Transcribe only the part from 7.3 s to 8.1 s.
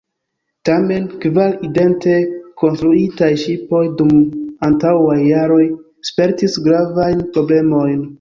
problemojn.